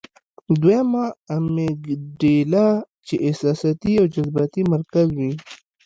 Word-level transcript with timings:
دويمه 0.61 1.05
امېګډېلا 1.35 2.67
چې 3.05 3.15
احساساتي 3.27 3.91
او 3.99 4.05
جذباتي 4.15 4.61
مرکز 4.73 5.07
وي- 5.17 5.31